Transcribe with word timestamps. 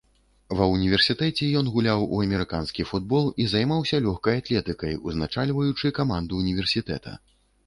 Ва 0.59 0.67
ўніверсітэце 0.75 1.49
ён 1.59 1.67
гуляў 1.75 2.05
у 2.13 2.21
амерыканскі 2.25 2.85
футбол 2.93 3.27
і 3.45 3.47
займаўся 3.53 4.01
лёгкай 4.07 4.41
атлетыкай, 4.43 4.99
узначальваючы 5.11 5.95
каманду 6.01 6.33
ўніверсітэта. 6.43 7.17